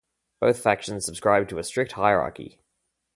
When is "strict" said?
1.63-1.91